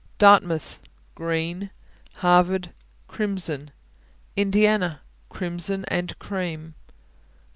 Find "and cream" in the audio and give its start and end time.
5.89-6.73